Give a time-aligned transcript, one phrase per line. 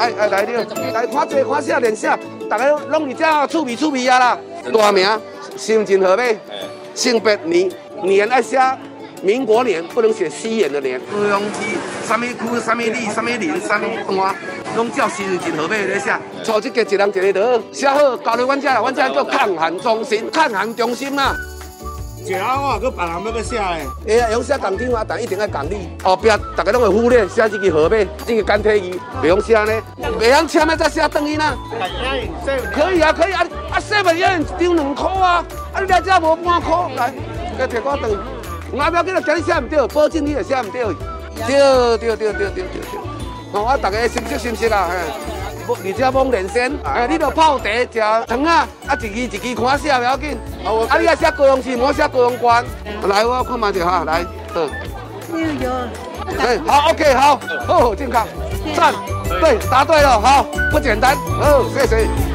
[0.00, 4.38] 哎哎来了，来看这看下连下，大家拢你这趣味趣味啊啦。
[4.72, 5.06] 大名
[5.58, 6.38] 姓真和美，
[6.94, 7.70] 性别年
[8.02, 8.58] 年爱写
[9.20, 10.98] 民国年，不能写西元的年。
[11.12, 14.34] 高雄市什么区什么里什么林什么段，
[14.74, 16.10] 拢叫姓真和美来写。
[16.42, 21.34] 初一个一人一个德，写好交给阮这啦，阮这叫抗寒中心，抗寒中心嘛。
[22.24, 23.64] 写啊，我搁别人要要写的。
[24.08, 25.90] 哎呀，用写港体嘛，但一定要讲你。
[26.02, 27.96] 后壁大家拢会忽略写这个号码，
[28.26, 29.72] 这个简体字，袂用写呢，
[30.18, 31.56] 袂用签的再写等于呐。
[32.74, 37.14] 可以啊，可以啊，啊，seven 一丢两块啊，啊，你来这无半块，来，
[37.58, 38.10] 给摕我等。
[38.72, 40.84] 我不要紧啦，今日写唔对，保证你也写唔对。
[41.46, 41.56] 对
[41.98, 43.00] 对对对对对对。
[43.52, 45.39] 好，啊，大家熟悉熟悉啦，嘿。
[45.74, 50.38] 而且摸连线，哎，你着泡茶吃糖啊，啊，一支一支看写不要紧。
[50.64, 52.64] 啊，你啊写高雄市，莫写高雄县。
[53.08, 54.24] 来，我看嘛就好，来，
[54.54, 54.60] 好。
[55.32, 55.70] 有有。
[56.38, 58.26] 对，好，OK，好，好，健康，
[58.76, 58.94] 赞，
[59.40, 62.29] 对，答对了，好，不简单，好，谢谢。